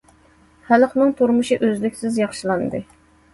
[0.69, 2.83] خەلقنىڭ تۇرمۇشى ئۈزلۈكسىز ياخشىلاندى.